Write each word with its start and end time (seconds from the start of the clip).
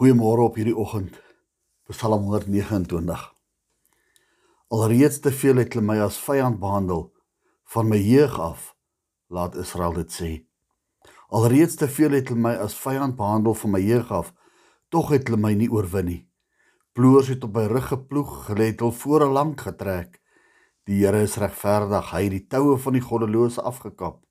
Goeiemôre 0.00 0.46
op 0.48 0.54
hierdie 0.56 0.76
oggend. 0.80 1.12
Psalm 1.92 2.22
129. 2.24 3.24
Alreeds 4.72 5.18
te 5.20 5.28
veel 5.28 5.58
het 5.60 5.74
hulle 5.76 5.84
my 5.84 5.96
as 6.00 6.16
vyand 6.24 6.56
behandel 6.62 7.02
van 7.74 7.90
my 7.90 7.98
jeug 8.00 8.38
af, 8.40 8.62
laat 9.28 9.58
Israel 9.60 9.98
dit 9.98 10.14
sê. 10.14 10.30
Alreeds 11.28 11.76
te 11.76 11.88
veel 11.98 12.16
het 12.16 12.32
hulle 12.32 12.40
my 12.46 12.54
as 12.64 12.78
vyand 12.80 13.18
behandel 13.18 13.52
van 13.60 13.74
my 13.74 13.82
jeug 13.84 14.08
af, 14.22 14.30
tog 14.88 15.12
het 15.12 15.28
hulle 15.28 15.42
my 15.42 15.52
nie 15.52 15.68
oorwin 15.68 16.08
nie. 16.08 16.22
Ploers 16.96 17.28
het 17.34 17.44
op 17.44 17.60
my 17.60 17.66
rug 17.68 17.90
geploeg, 17.92 18.32
hulle 18.48 18.70
het 18.70 18.80
hul 18.80 18.96
voor 19.02 19.26
lank 19.28 19.66
getrek. 19.68 20.16
Die 20.88 21.02
Here 21.04 21.20
is 21.28 21.36
regverdig, 21.36 22.08
hy 22.14 22.22
het 22.30 22.38
die 22.38 22.46
toue 22.48 22.78
van 22.80 22.96
die 22.96 23.04
goddelose 23.04 23.60
afgekap. 23.60 24.24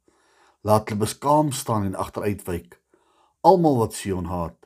Laat 0.65 0.89
hulle 0.89 1.05
beskaam 1.05 1.53
staan 1.53 1.85
en 1.91 1.99
agteruitwyk. 2.07 2.79
Almal 3.45 3.77
wat 3.83 3.93
Sion 3.93 4.33
haat, 4.33 4.58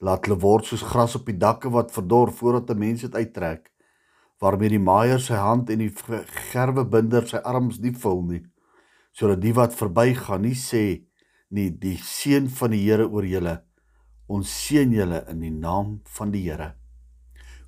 laat 0.00 0.26
hulle 0.26 0.40
word 0.40 0.66
soos 0.66 0.82
gras 0.82 1.16
op 1.18 1.26
die 1.28 1.38
dakke 1.38 1.70
wat 1.70 1.92
verdor 1.92 2.32
voordat 2.32 2.70
'n 2.70 2.78
mens 2.78 3.00
dit 3.00 3.14
uittrek 3.14 3.70
waarmee 4.40 4.68
die 4.68 4.86
maaier 4.90 5.20
sy 5.20 5.36
hand 5.36 5.70
en 5.70 5.78
die 5.78 5.92
gerwebinder 6.52 7.28
sy 7.28 7.36
arms 7.36 7.78
nie 7.78 7.92
vul 7.92 8.22
nie 8.22 8.44
sodat 9.12 9.40
die 9.42 9.54
wat 9.54 9.74
verbygaan 9.74 10.42
nie 10.42 10.56
sê 10.56 11.10
nie 11.50 11.70
die 11.82 11.98
seën 11.98 12.48
van 12.58 12.74
die 12.74 12.84
Here 12.84 13.08
oor 13.10 13.26
julle. 13.26 13.56
Ons 14.30 14.52
seën 14.66 14.92
julle 14.94 15.24
in 15.30 15.42
die 15.42 15.52
naam 15.52 15.98
van 16.16 16.32
die 16.34 16.44
Here. 16.46 16.74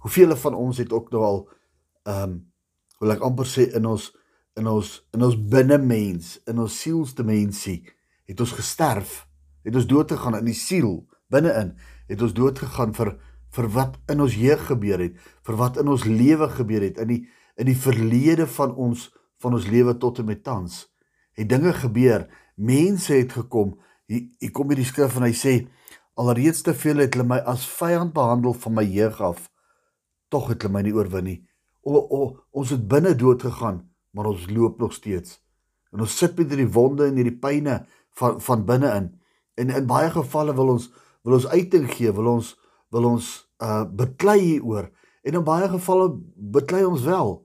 Hoeveel 0.03 0.37
van 0.39 0.55
ons 0.59 0.79
het 0.83 0.93
ook 0.93 1.11
nou 1.13 1.23
al 1.27 1.45
ehm 2.07 2.31
um, 2.31 2.41
wil 3.03 3.11
ek 3.17 3.23
amper 3.27 3.49
sê 3.51 3.67
in 3.75 3.87
ons 3.91 4.13
in 4.59 4.69
ons 4.71 4.89
in 5.15 5.25
ons 5.27 5.35
binnemens 5.35 6.37
in 6.47 6.61
ons 6.63 6.75
sielsdimensie 6.85 7.81
het 8.31 8.41
ons 8.41 8.53
gesterf 8.55 9.25
het 9.67 9.75
ons 9.75 9.89
dood 9.91 10.13
gegaan 10.15 10.37
in 10.39 10.47
die 10.47 10.59
siel 10.59 11.01
binne-in 11.35 11.73
het 12.13 12.23
ons 12.23 12.35
dood 12.37 12.59
gegaan 12.61 12.93
vir 12.97 13.17
vir 13.53 13.69
wat 13.75 13.99
in 14.09 14.23
ons 14.25 14.35
jeug 14.37 14.63
gebeur 14.65 15.01
het, 15.03 15.17
vir 15.45 15.57
wat 15.61 15.77
in 15.81 15.91
ons 15.93 16.07
lewe 16.09 16.49
gebeur 16.49 16.85
het 16.87 17.01
in 17.03 17.11
die 17.11 17.23
in 17.61 17.69
die 17.69 17.77
verlede 17.77 18.47
van 18.49 18.73
ons 18.81 19.11
van 19.43 19.57
ons 19.59 19.67
lewe 19.69 19.93
tot 20.01 20.23
en 20.23 20.29
met 20.31 20.41
tans. 20.45 20.87
Het 21.37 21.49
dinge 21.51 21.73
gebeur, 21.75 22.29
mense 22.57 23.13
het 23.13 23.33
gekom. 23.35 23.75
Hier, 24.07 24.29
hier 24.41 24.53
kom 24.55 24.71
hierdie 24.71 24.87
skrif 24.89 25.19
en 25.19 25.27
hy 25.27 25.35
sê 25.37 25.55
alreeds 26.17 26.63
te 26.65 26.73
veel 26.77 27.03
het 27.03 27.17
hulle 27.17 27.27
my 27.29 27.41
as 27.49 27.67
vyand 27.67 28.15
behandel 28.17 28.55
van 28.65 28.77
my 28.79 28.85
jeug 28.87 29.21
af. 29.21 29.49
Tog 30.33 30.53
het 30.53 30.63
hulle 30.63 30.79
my 30.79 30.85
nie 30.87 30.95
oorwin 30.97 31.29
nie. 31.29 31.39
O, 31.83 31.99
o 31.99 32.21
ons 32.55 32.73
het 32.73 32.85
binne 32.89 33.13
dood 33.19 33.43
gegaan, 33.43 33.83
maar 34.15 34.31
ons 34.31 34.47
loop 34.49 34.79
nog 34.81 34.95
steeds. 34.95 35.41
En 35.93 36.05
ons 36.07 36.19
sit 36.19 36.37
met 36.39 36.49
hierdie 36.49 36.71
wonde 36.73 37.11
en 37.11 37.19
hierdie 37.19 37.37
pynne 37.37 37.83
van 38.17 38.41
van 38.41 38.65
binne 38.69 38.93
in. 38.97 39.11
En 39.61 39.75
in 39.77 39.89
baie 39.89 40.11
gevalle 40.13 40.55
wil 40.57 40.77
ons 40.79 40.89
wil 41.23 41.39
ons 41.39 41.47
uiting 41.47 41.87
gee, 41.91 42.13
wil 42.13 42.35
ons 42.37 42.57
wil 42.93 43.09
ons 43.15 43.31
uh 43.63 43.85
beklei 43.87 44.41
hieroor 44.41 44.91
en 45.23 45.39
in 45.39 45.45
baie 45.47 45.69
gevalle 45.71 46.11
beklei 46.35 46.83
ons 46.85 47.05
wel 47.07 47.37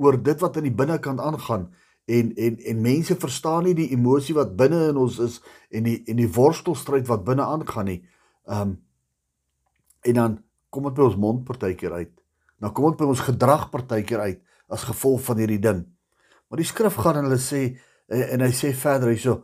oor 0.00 0.16
dit 0.18 0.42
wat 0.42 0.56
aan 0.56 0.66
die 0.66 0.74
binnekant 0.74 1.20
aangaan 1.20 1.68
en 2.10 2.34
en 2.34 2.58
en 2.58 2.80
mense 2.82 3.16
verstaan 3.16 3.64
nie 3.64 3.74
die 3.78 3.90
emosie 3.94 4.34
wat 4.34 4.56
binne 4.58 4.88
in 4.90 4.98
ons 4.98 5.18
is 5.22 5.38
en 5.70 5.86
die 5.86 6.00
en 6.10 6.18
die 6.18 6.30
worstelstryd 6.34 7.06
wat 7.10 7.24
binne 7.24 7.46
aangaan 7.46 7.90
nie. 7.92 8.00
Um 8.44 8.78
en 10.00 10.16
dan 10.16 10.38
kom 10.72 10.88
dit 10.88 10.96
by 10.96 11.06
ons 11.10 11.18
mond 11.20 11.44
partykeer 11.44 11.92
uit. 11.92 12.12
Dan 12.60 12.72
kom 12.72 12.88
dit 12.90 13.00
by 13.02 13.08
ons 13.12 13.24
gedrag 13.26 13.68
partykeer 13.70 14.20
uit 14.26 14.40
as 14.70 14.86
gevolg 14.88 15.22
van 15.26 15.42
hierdie 15.42 15.60
ding. 15.62 15.84
Maar 16.48 16.62
die 16.62 16.68
skrif 16.68 16.96
gaan 16.98 17.20
en 17.20 17.28
hulle 17.28 17.42
sê 17.42 17.62
en, 18.08 18.22
en 18.36 18.46
hy 18.46 18.52
sê 18.56 18.72
verder 18.74 19.14
hyso 19.14 19.40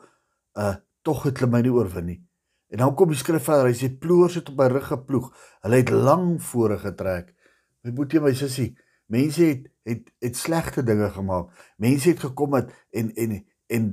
uh 0.58 0.74
tog 1.06 1.22
het 1.22 1.38
hulle 1.38 1.52
my 1.52 1.60
nie 1.62 1.70
oorwin 1.70 2.08
nie. 2.10 2.20
En 2.72 2.82
dan 2.82 2.94
kom 2.94 3.12
die 3.12 3.18
skrif 3.18 3.46
verder. 3.46 3.70
Hy 3.70 3.78
sê 3.78 3.90
ploers 4.00 4.38
het 4.40 4.50
op 4.50 4.58
my 4.58 4.66
rug 4.72 4.88
geploeg. 4.90 5.30
Hulle 5.64 5.80
het 5.82 5.92
lank 5.92 6.40
vore 6.48 6.78
getrek. 6.82 7.32
My 7.86 7.92
boetie, 7.94 8.20
my 8.22 8.34
sussie, 8.34 8.72
mense 9.12 9.44
het 9.44 9.70
het 9.86 10.10
het 10.18 10.36
slegte 10.36 10.82
dinge 10.82 11.10
gemaak. 11.14 11.52
Mense 11.78 12.10
het 12.10 12.24
gekom 12.24 12.56
het 12.58 12.72
en 12.90 13.12
en 13.14 13.38
en 13.66 13.86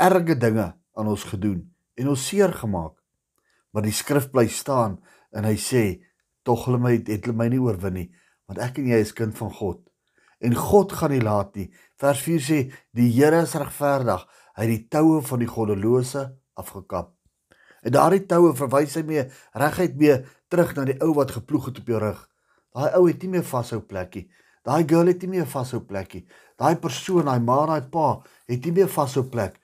erge 0.00 0.36
dinge 0.36 0.72
aan 0.96 1.08
ons 1.08 1.24
gedoen 1.28 1.60
en 1.94 2.08
ons 2.08 2.26
seer 2.28 2.52
gemaak. 2.52 2.96
Maar 3.70 3.84
die 3.84 3.96
skrif 3.96 4.30
bly 4.32 4.46
staan 4.48 4.98
en 5.32 5.44
hy 5.44 5.56
sê 5.60 5.84
tog 6.42 6.64
hulle 6.66 6.80
my 6.80 6.96
het 6.96 7.12
hulle 7.26 7.36
my 7.36 7.48
nie 7.52 7.60
oorwin 7.62 7.96
nie, 7.96 8.08
want 8.48 8.60
ek 8.64 8.80
en 8.80 8.90
jy 8.92 9.00
is 9.04 9.14
kind 9.16 9.36
van 9.36 9.52
God. 9.52 9.80
En 10.42 10.56
God 10.58 10.92
gaan 10.98 11.12
nie 11.14 11.22
laat 11.22 11.54
nie. 11.56 11.68
Vers 12.00 12.24
4 12.24 12.42
sê 12.42 12.58
die 12.96 13.10
Here 13.12 13.44
is 13.44 13.54
regverdig. 13.54 14.24
Hy 14.56 14.64
het 14.64 14.72
die 14.72 14.88
toue 14.90 15.20
van 15.24 15.44
die 15.44 15.48
goddelose 15.48 16.24
afgekap. 16.58 17.12
En 17.82 17.94
daardie 17.94 18.22
toue 18.30 18.52
verwys 18.56 18.94
hy 18.98 19.02
mee 19.06 19.24
reguit 19.58 19.96
mee 19.98 20.20
terug 20.52 20.74
na 20.76 20.86
die 20.86 20.98
ou 21.02 21.12
wat 21.18 21.34
geploeg 21.34 21.70
het 21.70 21.80
op 21.82 21.90
jou 21.90 22.00
rug. 22.02 22.20
Daai 22.72 22.94
ou 22.98 23.06
het 23.08 23.22
nie 23.24 23.32
meer 23.34 23.46
vashou 23.46 23.80
plekkie. 23.84 24.28
Daai 24.62 24.84
girl 24.88 25.10
het 25.10 25.24
nie 25.24 25.32
meer 25.34 25.48
vashou 25.50 25.82
plekkie. 25.84 26.22
Daai 26.60 26.76
persoon, 26.80 27.26
daai 27.26 27.42
ma, 27.42 27.58
daai 27.66 27.88
pa 27.90 28.22
het 28.50 28.64
nie 28.64 28.74
meer 28.78 28.90
vashou 28.90 29.24
plek 29.30 29.58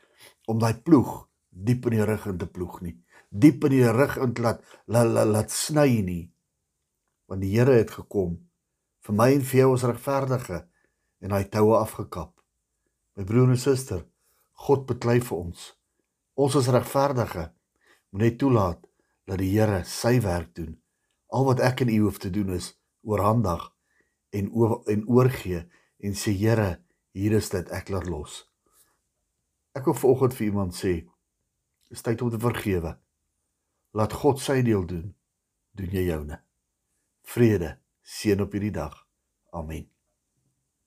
om 0.50 0.58
daai 0.58 0.74
ploeg 0.82 1.28
diep 1.48 1.86
in 1.86 1.98
die 1.98 2.08
rug 2.08 2.26
in 2.30 2.40
te 2.40 2.48
ploeg 2.50 2.80
nie. 2.82 2.96
Diep 3.30 3.64
in 3.68 3.76
die 3.76 3.92
rug 3.92 4.16
in 4.18 4.34
te 4.34 4.42
laat 4.42 4.64
laat, 4.86 5.12
laat, 5.12 5.30
laat 5.30 5.54
sny 5.54 6.00
nie. 6.02 6.24
Want 7.28 7.44
die 7.44 7.52
Here 7.54 7.76
het 7.78 7.92
gekom 7.94 8.38
vir 9.06 9.16
my 9.16 9.30
en 9.36 9.44
vir 9.46 9.62
jou 9.62 9.70
as 9.76 9.86
regverdige 9.86 10.62
en 11.22 11.34
hy 11.34 11.44
toue 11.52 11.76
afgekap. 11.78 12.32
My 13.16 13.24
broer 13.28 13.54
en 13.54 13.60
suster, 13.60 14.02
God 14.66 14.86
beklei 14.88 15.20
vir 15.22 15.38
ons. 15.38 15.72
Ons 16.38 16.58
is 16.58 16.70
regverdige 16.72 17.48
moet 18.10 18.24
net 18.24 18.38
toelaat 18.38 18.84
dat 19.28 19.40
die 19.42 19.50
Here 19.52 19.82
sy 19.84 20.18
werk 20.24 20.54
doen. 20.56 20.76
Al 21.28 21.44
wat 21.48 21.60
ek 21.64 21.84
en 21.84 21.92
u 21.92 21.98
hoef 22.06 22.20
te 22.22 22.30
doen 22.32 22.54
is 22.56 22.72
oorhandig 23.04 23.64
en 24.36 24.50
oor, 24.52 24.80
en 24.88 25.04
oorgee 25.08 25.64
en 25.98 26.16
sê 26.16 26.32
Here, 26.36 26.78
hier 27.12 27.36
is 27.36 27.50
dit, 27.52 27.68
ek 27.74 27.92
laat 27.92 28.08
los. 28.08 28.44
Ek 29.76 29.88
wil 29.88 29.98
vanoggend 29.98 30.36
vir 30.38 30.48
iemand 30.48 30.76
sê, 30.76 30.94
is 31.92 32.04
tyd 32.04 32.22
om 32.22 32.32
te 32.32 32.40
vergewe. 32.40 32.94
Laat 33.96 34.16
God 34.22 34.40
sy 34.42 34.60
deel 34.62 34.86
doen, 34.88 35.12
doen 35.76 35.94
jy 35.94 36.08
joune. 36.08 36.40
Vrede, 37.28 37.76
seën 38.04 38.40
op 38.44 38.56
hierdie 38.56 38.74
dag. 38.74 38.94
Amen. 39.56 39.97